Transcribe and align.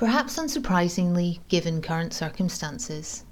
Perhaps 0.00 0.38
unsurprisingly, 0.38 1.40
given 1.48 1.82
current 1.82 2.14
circumstances, 2.14 3.24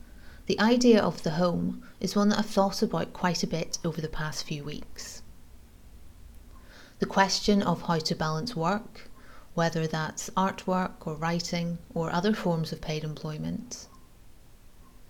the 0.44 0.60
idea 0.60 1.00
of 1.00 1.22
the 1.22 1.30
home 1.40 1.82
is 1.98 2.14
one 2.14 2.28
that 2.28 2.40
I've 2.40 2.44
thought 2.44 2.82
about 2.82 3.14
quite 3.14 3.42
a 3.42 3.46
bit 3.46 3.78
over 3.86 4.02
the 4.02 4.06
past 4.06 4.44
few 4.44 4.64
weeks. 4.64 5.22
The 6.98 7.06
question 7.06 7.62
of 7.62 7.80
how 7.80 8.00
to 8.00 8.14
balance 8.14 8.54
work, 8.54 9.08
whether 9.54 9.86
that's 9.86 10.28
artwork 10.36 11.06
or 11.06 11.14
writing 11.14 11.78
or 11.94 12.10
other 12.10 12.34
forms 12.34 12.70
of 12.70 12.82
paid 12.82 13.02
employment. 13.02 13.86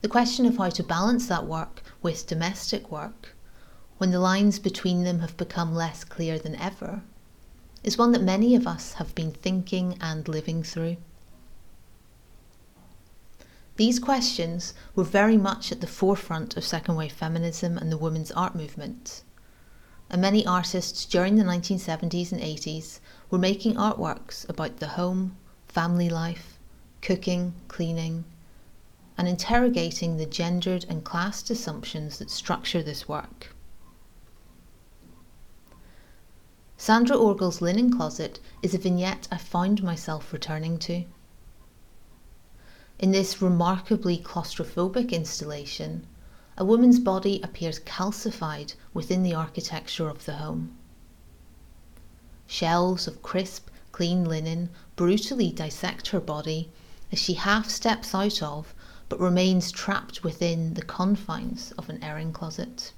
The 0.03 0.09
question 0.09 0.47
of 0.47 0.59
how 0.59 0.71
to 0.71 0.85
balance 0.85 1.27
that 1.27 1.49
work 1.49 1.83
with 2.03 2.29
domestic 2.29 2.89
work, 2.93 3.35
when 3.97 4.13
the 4.13 4.21
lines 4.21 4.61
between 4.61 5.03
them 5.03 5.19
have 5.19 5.37
become 5.37 5.75
less 5.75 6.05
clear 6.05 6.39
than 6.39 6.55
ever, 6.55 7.03
is 7.83 7.99
one 7.99 8.13
that 8.13 8.23
many 8.23 8.55
of 8.55 8.69
us 8.69 8.93
have 8.93 9.13
been 9.17 9.33
thinking 9.33 9.99
and 10.01 10.29
living 10.29 10.63
through. 10.63 10.99
These 13.79 13.99
questions 13.99 14.75
were 14.95 15.05
very 15.05 15.39
much 15.39 15.73
at 15.73 15.81
the 15.81 15.87
forefront 15.87 16.59
of 16.59 16.65
second 16.65 16.97
wave 16.97 17.13
feminism 17.13 17.79
and 17.79 17.91
the 17.91 17.97
women's 17.97 18.31
art 18.33 18.55
movement 18.55 19.23
and 20.11 20.23
many 20.23 20.47
artists 20.47 21.05
during 21.05 21.37
the 21.37 21.45
1970s 21.45 22.33
and 22.33 22.41
80s 22.41 23.01
were 23.31 23.39
making 23.39 23.75
artworks 23.75 24.49
about 24.49 24.79
the 24.79 24.89
home, 24.89 25.37
family 25.67 26.09
life, 26.09 26.59
cooking, 27.03 27.53
cleaning, 27.69 28.25
and 29.19 29.29
interrogating 29.29 30.17
the 30.17 30.27
gendered 30.27 30.87
and 30.89 31.05
classed 31.05 31.51
assumptions 31.51 32.19
that 32.19 32.31
structure 32.31 32.83
this 32.83 33.09
work. 33.09 33.55
Sandra 36.79 37.17
Orgel's 37.17 37.61
linen 37.61 37.95
closet 37.95 38.39
is 38.63 38.73
a 38.73 38.79
vignette 38.79 39.29
I 39.33 39.37
found 39.37 39.83
myself 39.83 40.33
returning 40.33 40.79
to. 40.79 41.05
In 42.99 43.13
this 43.13 43.41
remarkably 43.41 44.19
claustrophobic 44.19 45.13
installation, 45.13 46.05
a 46.57 46.65
woman's 46.65 46.99
body 46.99 47.41
appears 47.45 47.79
calcified 47.79 48.75
within 48.93 49.23
the 49.23 49.35
architecture 49.35 50.09
of 50.09 50.25
the 50.25 50.35
home. 50.35 50.77
Shelves 52.49 53.07
of 53.07 53.23
crisp, 53.23 53.69
clean 53.93 54.25
linen 54.25 54.71
brutally 54.97 55.53
dissect 55.53 56.09
her 56.09 56.19
body 56.19 56.71
as 57.13 57.21
she 57.21 57.35
half 57.35 57.71
steps 57.71 58.17
out 58.17 58.43
of 58.43 58.75
but 59.09 59.21
remains 59.21 59.71
trapped 59.71 60.25
within 60.25 60.75
the 60.75 60.83
confines 60.83 61.73
of 61.79 61.89
an 61.89 62.03
airing 62.03 62.33
closet. 62.33 62.93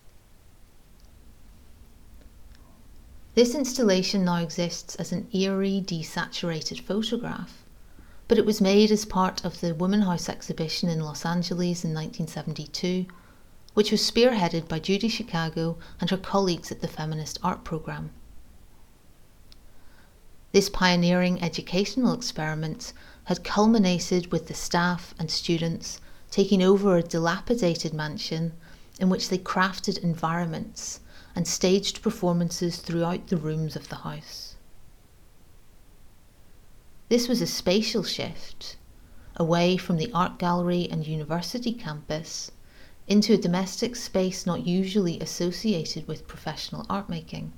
This 3.34 3.54
installation 3.54 4.24
now 4.24 4.36
exists 4.36 4.94
as 4.96 5.12
an 5.12 5.28
eerie, 5.32 5.84
desaturated 5.86 6.80
photograph, 6.80 7.64
but 8.30 8.38
it 8.38 8.46
was 8.46 8.60
made 8.60 8.92
as 8.92 9.04
part 9.04 9.44
of 9.44 9.60
the 9.60 9.74
Woman 9.74 10.02
House 10.02 10.28
exhibition 10.28 10.88
in 10.88 11.00
Los 11.00 11.26
Angeles 11.26 11.82
in 11.82 11.92
1972 11.92 13.06
which 13.74 13.90
was 13.90 14.08
spearheaded 14.08 14.68
by 14.68 14.78
Judy 14.78 15.08
Chicago 15.08 15.76
and 16.00 16.10
her 16.10 16.16
colleagues 16.16 16.70
at 16.70 16.80
the 16.80 16.86
Feminist 16.86 17.40
Art 17.42 17.64
Programme. 17.64 18.12
This 20.52 20.68
pioneering 20.68 21.42
educational 21.42 22.12
experiment 22.12 22.92
had 23.24 23.42
culminated 23.42 24.30
with 24.30 24.46
the 24.46 24.54
staff 24.54 25.12
and 25.18 25.28
students 25.28 26.00
taking 26.30 26.62
over 26.62 26.96
a 26.96 27.02
dilapidated 27.02 27.92
mansion 27.92 28.52
in 29.00 29.08
which 29.08 29.28
they 29.28 29.38
crafted 29.38 29.98
environments 30.04 31.00
and 31.34 31.48
staged 31.48 32.00
performances 32.00 32.76
throughout 32.76 33.26
the 33.26 33.36
rooms 33.36 33.74
of 33.74 33.88
the 33.88 33.96
house. 33.96 34.54
This 37.10 37.26
was 37.26 37.42
a 37.42 37.46
spatial 37.48 38.04
shift 38.04 38.76
away 39.34 39.76
from 39.76 39.96
the 39.96 40.12
art 40.14 40.38
gallery 40.38 40.86
and 40.88 41.04
university 41.04 41.72
campus 41.72 42.52
into 43.08 43.32
a 43.32 43.36
domestic 43.36 43.96
space 43.96 44.46
not 44.46 44.64
usually 44.64 45.18
associated 45.18 46.06
with 46.06 46.28
professional 46.28 46.86
art 46.88 47.08
making. 47.08 47.52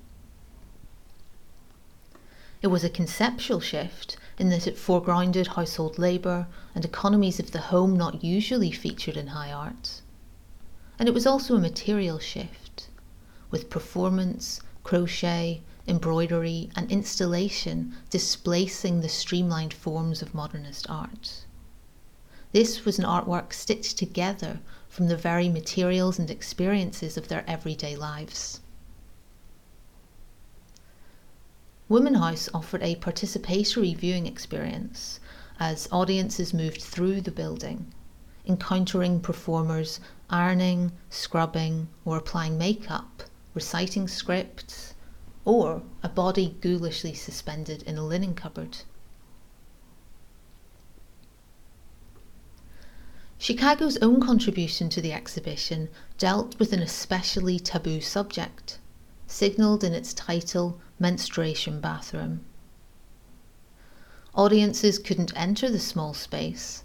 It 2.63 2.69
was 2.69 2.83
a 2.83 2.89
conceptual 2.89 3.61
shift 3.61 4.17
in 4.39 4.49
that 4.49 4.67
it 4.67 4.79
foregrounded 4.79 5.49
household 5.49 5.99
labour 5.99 6.47
and 6.75 6.83
economies 6.83 7.39
of 7.39 7.51
the 7.51 7.61
home 7.61 7.95
not 7.95 8.25
usually 8.25 8.71
featured 8.71 9.19
in 9.19 9.27
high 9.27 9.53
art. 9.53 10.01
And 10.99 11.11
it 11.11 11.15
was 11.15 11.27
also 11.27 11.57
a 11.57 11.61
material 11.61 12.19
shift, 12.19 12.89
with 13.51 13.69
performance, 13.69 14.63
crochet, 14.83 15.61
embroidery, 15.87 16.71
and 16.77 16.91
installation 16.91 17.95
displacing 18.11 19.01
the 19.01 19.09
streamlined 19.09 19.75
forms 19.75 20.23
of 20.23 20.35
modernist 20.35 20.89
art. 20.89 21.45
This 22.53 22.85
was 22.85 22.99
an 22.99 23.05
artwork 23.05 23.53
stitched 23.53 23.99
together 23.99 24.61
from 24.89 25.09
the 25.09 25.17
very 25.17 25.49
materials 25.49 26.19
and 26.19 26.31
experiences 26.31 27.17
of 27.17 27.29
their 27.29 27.45
everyday 27.49 27.97
lives. 27.97 28.61
Woman 31.89 32.15
House 32.15 32.49
offered 32.55 32.83
a 32.83 32.97
participatory 32.97 33.97
viewing 33.97 34.27
experience 34.27 35.19
as 35.59 35.89
audiences 35.91 36.55
moved 36.55 36.81
through 36.81 37.21
the 37.21 37.31
building, 37.31 37.93
encountering 38.47 39.21
performers 39.21 40.01
ironing, 40.31 40.93
scrubbing, 41.11 41.89
or 42.05 42.17
applying 42.17 42.57
makeup, 42.57 43.25
reciting 43.55 44.09
scripts, 44.09 44.92
or 45.45 45.83
a 46.03 46.09
body 46.09 46.57
ghoulishly 46.61 47.15
suspended 47.15 47.83
in 47.83 47.99
a 47.99 48.05
linen 48.05 48.35
cupboard. 48.35 48.79
Chicago's 53.39 53.97
own 53.97 54.21
contribution 54.21 54.89
to 54.89 55.01
the 55.01 55.13
exhibition 55.13 55.89
dealt 56.17 56.57
with 56.61 56.73
an 56.73 56.81
especially 56.81 57.59
taboo 57.59 58.01
subject, 58.01 58.79
signalled 59.27 59.83
in 59.83 59.93
its 59.93 60.15
title 60.15 60.81
Menstruation 61.01 61.81
Bathroom. 61.81 62.45
Audiences 64.35 65.01
couldn't 65.01 65.33
enter 65.37 65.69
the 65.69 65.81
small 65.81 66.15
space. 66.15 66.85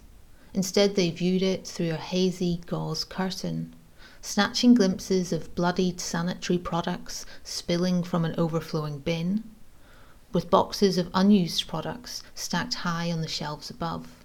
Instead, 0.52 0.96
they 0.96 1.10
viewed 1.10 1.42
it 1.42 1.64
through 1.64 1.92
a 1.92 1.96
hazy 1.96 2.60
gauze 2.66 3.04
curtain, 3.04 3.76
snatching 4.20 4.74
glimpses 4.74 5.32
of 5.32 5.54
bloodied 5.54 6.00
sanitary 6.00 6.58
products 6.58 7.24
spilling 7.42 8.02
from 8.02 8.24
an 8.24 8.34
overflowing 8.36 8.98
bin, 8.98 9.44
with 10.32 10.50
boxes 10.50 10.98
of 10.98 11.10
unused 11.14 11.66
products 11.66 12.22
stacked 12.34 12.74
high 12.74 13.10
on 13.10 13.20
the 13.20 13.28
shelves 13.28 13.70
above. 13.70 14.24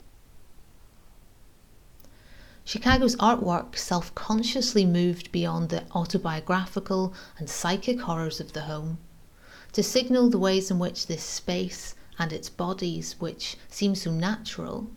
Chicago's 2.66 3.16
artwork 3.18 3.78
self 3.78 4.16
consciously 4.16 4.86
moved 4.86 5.32
beyond 5.32 5.70
the 5.70 5.84
autobiographical 5.92 7.14
and 7.38 7.50
psychic 7.50 8.00
horrors 8.02 8.40
of 8.40 8.54
the 8.54 8.62
home 8.62 8.98
to 9.74 9.84
signal 9.84 10.30
the 10.30 10.40
ways 10.40 10.72
in 10.72 10.80
which 10.80 11.08
this 11.08 11.24
space 11.24 11.96
and 12.20 12.32
its 12.32 12.50
bodies, 12.50 13.16
which 13.20 13.58
seem 13.68 13.96
so 13.96 14.12
natural, 14.12 14.90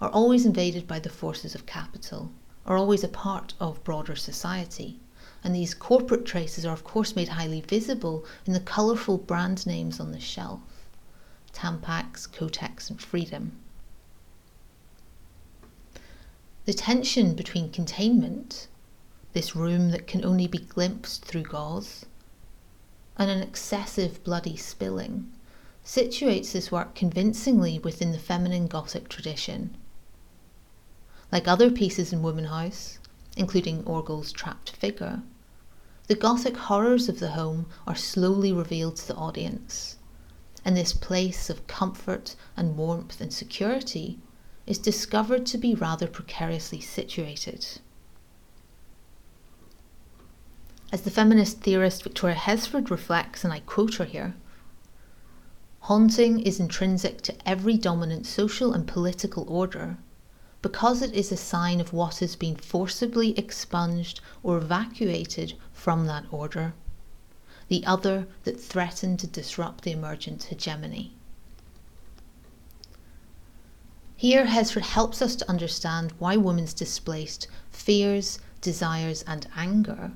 are 0.00 0.10
always 0.10 0.46
invaded 0.46 0.86
by 0.86 0.98
the 0.98 1.08
forces 1.08 1.54
of 1.54 1.66
capital, 1.66 2.30
are 2.70 2.76
always 2.76 3.02
a 3.02 3.08
part 3.08 3.52
of 3.58 3.82
broader 3.82 4.14
society. 4.14 5.00
And 5.42 5.52
these 5.52 5.74
corporate 5.74 6.24
traces 6.24 6.64
are, 6.64 6.72
of 6.72 6.84
course, 6.84 7.16
made 7.16 7.30
highly 7.30 7.62
visible 7.62 8.24
in 8.46 8.52
the 8.52 8.60
colourful 8.60 9.18
brand 9.18 9.66
names 9.66 9.98
on 9.98 10.12
the 10.12 10.20
shelf 10.20 10.60
Tampax, 11.52 12.28
Kotex, 12.28 12.88
and 12.88 13.02
Freedom. 13.02 13.58
The 16.64 16.72
tension 16.72 17.34
between 17.34 17.72
containment, 17.72 18.68
this 19.32 19.56
room 19.56 19.90
that 19.90 20.06
can 20.06 20.24
only 20.24 20.46
be 20.46 20.58
glimpsed 20.58 21.24
through 21.24 21.42
gauze, 21.42 22.06
and 23.18 23.28
an 23.28 23.42
excessive 23.42 24.22
bloody 24.22 24.56
spilling, 24.56 25.32
situates 25.84 26.52
this 26.52 26.70
work 26.70 26.94
convincingly 26.94 27.80
within 27.80 28.12
the 28.12 28.18
feminine 28.18 28.68
Gothic 28.68 29.08
tradition. 29.08 29.76
Like 31.32 31.46
other 31.46 31.70
pieces 31.70 32.12
in 32.12 32.22
Woman 32.22 32.46
House, 32.46 32.98
including 33.36 33.84
Orgel's 33.84 34.32
trapped 34.32 34.70
figure, 34.70 35.22
the 36.08 36.16
Gothic 36.16 36.56
horrors 36.56 37.08
of 37.08 37.20
the 37.20 37.30
home 37.30 37.66
are 37.86 37.94
slowly 37.94 38.52
revealed 38.52 38.96
to 38.96 39.06
the 39.06 39.14
audience, 39.14 39.96
and 40.64 40.76
this 40.76 40.92
place 40.92 41.48
of 41.48 41.68
comfort 41.68 42.34
and 42.56 42.76
warmth 42.76 43.20
and 43.20 43.32
security 43.32 44.18
is 44.66 44.78
discovered 44.78 45.46
to 45.46 45.56
be 45.56 45.72
rather 45.72 46.08
precariously 46.08 46.80
situated. 46.80 47.64
As 50.92 51.02
the 51.02 51.10
feminist 51.12 51.60
theorist 51.60 52.02
Victoria 52.02 52.34
Hesford 52.34 52.90
reflects, 52.90 53.44
and 53.44 53.52
I 53.52 53.60
quote 53.60 53.94
her 53.94 54.04
here 54.04 54.34
Haunting 55.82 56.40
is 56.40 56.58
intrinsic 56.58 57.22
to 57.22 57.48
every 57.48 57.76
dominant 57.76 58.26
social 58.26 58.72
and 58.72 58.88
political 58.88 59.44
order 59.48 59.98
because 60.62 61.00
it 61.02 61.12
is 61.14 61.32
a 61.32 61.36
sign 61.36 61.80
of 61.80 61.92
what 61.92 62.18
has 62.18 62.36
been 62.36 62.56
forcibly 62.56 63.38
expunged 63.38 64.20
or 64.42 64.58
evacuated 64.58 65.54
from 65.72 66.06
that 66.06 66.24
order, 66.30 66.74
the 67.68 67.84
other 67.86 68.26
that 68.44 68.60
threatened 68.60 69.18
to 69.18 69.26
disrupt 69.26 69.84
the 69.84 69.92
emergent 69.92 70.44
hegemony. 70.44 71.12
Here, 74.16 74.44
Hesford 74.44 74.84
helps 74.84 75.22
us 75.22 75.34
to 75.36 75.48
understand 75.48 76.12
why 76.18 76.36
women's 76.36 76.74
displaced 76.74 77.46
fears, 77.70 78.38
desires, 78.60 79.22
and 79.26 79.48
anger 79.56 80.12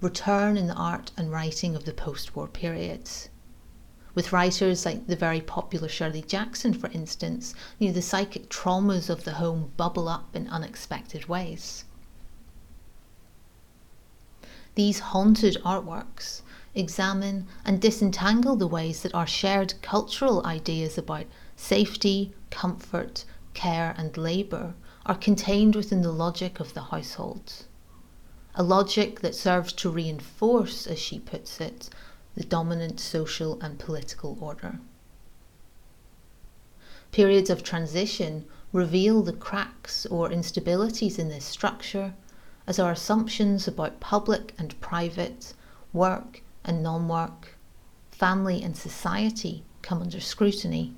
return 0.00 0.56
in 0.56 0.66
the 0.66 0.74
art 0.74 1.10
and 1.16 1.30
writing 1.30 1.76
of 1.76 1.84
the 1.84 1.92
post 1.92 2.34
war 2.34 2.48
periods. 2.48 3.28
With 4.14 4.32
writers 4.32 4.84
like 4.84 5.06
the 5.06 5.16
very 5.16 5.40
popular 5.40 5.88
Shirley 5.88 6.22
Jackson, 6.22 6.72
for 6.72 6.88
instance, 6.90 7.54
you 7.78 7.88
know, 7.88 7.94
the 7.94 8.02
psychic 8.02 8.48
traumas 8.48 9.10
of 9.10 9.24
the 9.24 9.34
home 9.34 9.72
bubble 9.76 10.08
up 10.08 10.36
in 10.36 10.46
unexpected 10.48 11.26
ways. 11.26 11.84
These 14.76 15.00
haunted 15.00 15.56
artworks 15.64 16.42
examine 16.74 17.46
and 17.64 17.80
disentangle 17.80 18.56
the 18.56 18.66
ways 18.66 19.02
that 19.02 19.14
our 19.14 19.26
shared 19.26 19.74
cultural 19.82 20.44
ideas 20.46 20.98
about 20.98 21.26
safety, 21.56 22.32
comfort, 22.50 23.24
care, 23.52 23.94
and 23.96 24.16
labour 24.16 24.74
are 25.06 25.14
contained 25.14 25.76
within 25.76 26.02
the 26.02 26.12
logic 26.12 26.60
of 26.60 26.74
the 26.74 26.82
household. 26.82 27.66
A 28.54 28.62
logic 28.62 29.20
that 29.20 29.34
serves 29.34 29.72
to 29.74 29.90
reinforce, 29.90 30.86
as 30.86 30.98
she 30.98 31.18
puts 31.18 31.60
it, 31.60 31.90
the 32.34 32.44
dominant 32.44 32.98
social 33.00 33.60
and 33.60 33.78
political 33.78 34.36
order. 34.40 34.78
Periods 37.12 37.48
of 37.48 37.62
transition 37.62 38.44
reveal 38.72 39.22
the 39.22 39.32
cracks 39.32 40.04
or 40.06 40.28
instabilities 40.28 41.18
in 41.18 41.28
this 41.28 41.44
structure 41.44 42.14
as 42.66 42.78
our 42.78 42.92
assumptions 42.92 43.68
about 43.68 44.00
public 44.00 44.52
and 44.58 44.80
private, 44.80 45.54
work 45.92 46.42
and 46.64 46.82
non 46.82 47.06
work, 47.06 47.56
family 48.10 48.62
and 48.62 48.76
society 48.76 49.64
come 49.82 50.00
under 50.00 50.18
scrutiny. 50.18 50.94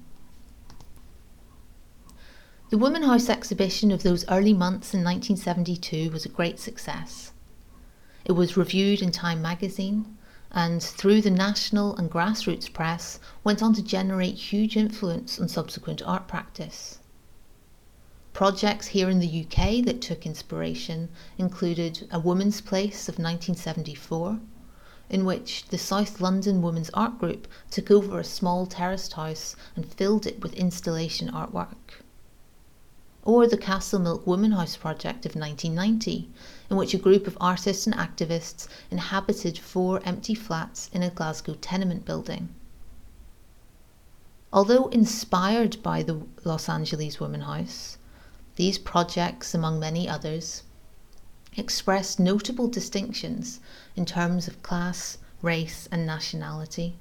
The 2.70 2.78
Woman 2.78 3.02
House 3.02 3.28
exhibition 3.28 3.92
of 3.92 4.02
those 4.02 4.24
early 4.28 4.52
months 4.52 4.94
in 4.94 5.04
1972 5.04 6.10
was 6.10 6.24
a 6.24 6.30
great 6.30 6.58
success. 6.58 7.32
It 8.24 8.32
was 8.32 8.56
reviewed 8.56 9.02
in 9.02 9.12
Time 9.12 9.40
magazine 9.40 10.15
and, 10.52 10.82
through 10.82 11.20
the 11.20 11.30
national 11.30 11.96
and 11.96 12.10
grassroots 12.10 12.72
press, 12.72 13.18
went 13.42 13.62
on 13.62 13.74
to 13.74 13.82
generate 13.82 14.34
huge 14.34 14.76
influence 14.76 15.40
on 15.40 15.48
subsequent 15.48 16.02
art 16.02 16.28
practice. 16.28 16.98
Projects 18.32 18.88
here 18.88 19.08
in 19.08 19.18
the 19.18 19.44
UK 19.44 19.84
that 19.84 20.00
took 20.00 20.26
inspiration 20.26 21.08
included 21.38 22.06
A 22.10 22.18
Woman's 22.18 22.60
Place 22.60 23.08
of 23.08 23.18
1974, 23.18 24.40
in 25.10 25.24
which 25.24 25.66
the 25.68 25.78
South 25.78 26.20
London 26.20 26.62
Women's 26.62 26.90
Art 26.90 27.18
Group 27.18 27.48
took 27.70 27.90
over 27.90 28.20
a 28.20 28.24
small 28.24 28.66
terraced 28.66 29.14
house 29.14 29.56
and 29.74 29.90
filled 29.90 30.26
it 30.26 30.40
with 30.40 30.54
installation 30.54 31.30
artwork 31.30 32.02
or 33.26 33.44
the 33.48 33.58
Castlemilk 33.58 34.24
Woman 34.24 34.52
House 34.52 34.76
project 34.76 35.26
of 35.26 35.34
1990, 35.34 36.30
in 36.70 36.76
which 36.76 36.94
a 36.94 36.98
group 36.98 37.26
of 37.26 37.36
artists 37.40 37.84
and 37.84 37.96
activists 37.96 38.68
inhabited 38.88 39.58
four 39.58 40.00
empty 40.04 40.32
flats 40.32 40.88
in 40.92 41.02
a 41.02 41.10
Glasgow 41.10 41.54
tenement 41.60 42.04
building. 42.04 42.48
Although 44.52 44.86
inspired 44.90 45.82
by 45.82 46.04
the 46.04 46.22
Los 46.44 46.68
Angeles 46.68 47.18
Woman 47.18 47.40
House, 47.40 47.98
these 48.54 48.78
projects, 48.78 49.54
among 49.54 49.80
many 49.80 50.08
others, 50.08 50.62
expressed 51.56 52.20
notable 52.20 52.68
distinctions 52.68 53.58
in 53.96 54.06
terms 54.06 54.46
of 54.46 54.62
class, 54.62 55.18
race, 55.42 55.88
and 55.90 56.06
nationality. 56.06 57.00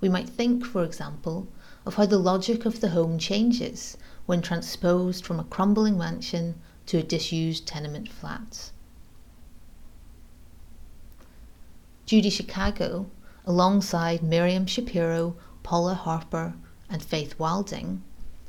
We 0.00 0.08
might 0.08 0.28
think, 0.28 0.66
for 0.66 0.82
example, 0.82 1.46
of 1.84 1.94
how 1.94 2.06
the 2.06 2.18
logic 2.18 2.64
of 2.64 2.80
the 2.80 2.90
home 2.90 3.18
changes 3.18 3.96
when 4.26 4.40
transposed 4.40 5.24
from 5.24 5.40
a 5.40 5.44
crumbling 5.44 5.98
mansion 5.98 6.54
to 6.86 6.98
a 6.98 7.02
disused 7.02 7.66
tenement 7.66 8.08
flat. 8.08 8.70
Judy 12.06 12.30
Chicago, 12.30 13.06
alongside 13.46 14.22
Miriam 14.22 14.66
Schapiro, 14.66 15.34
Paula 15.62 15.94
Harper, 15.94 16.54
and 16.90 17.02
Faith 17.02 17.38
Wilding, 17.38 18.02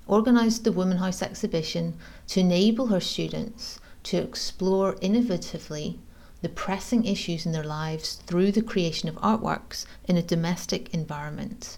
organised 0.07 0.63
the 0.63 0.71
Woman 0.71 0.97
House 0.97 1.21
exhibition 1.21 1.97
to 2.27 2.41
enable 2.41 2.87
her 2.87 2.99
students 2.99 3.79
to 4.03 4.17
explore 4.17 4.95
innovatively 4.95 5.97
the 6.41 6.49
pressing 6.49 7.05
issues 7.05 7.45
in 7.45 7.53
their 7.53 7.63
lives 7.63 8.15
through 8.25 8.51
the 8.51 8.61
creation 8.61 9.07
of 9.07 9.15
artworks 9.15 9.85
in 10.05 10.17
a 10.17 10.21
domestic 10.21 10.93
environment. 10.93 11.77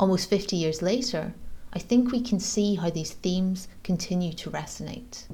Almost 0.00 0.30
50 0.30 0.56
years 0.56 0.80
later, 0.80 1.34
I 1.74 1.78
think 1.78 2.10
we 2.10 2.22
can 2.22 2.40
see 2.40 2.76
how 2.76 2.88
these 2.88 3.12
themes 3.12 3.68
continue 3.82 4.32
to 4.32 4.50
resonate. 4.50 5.28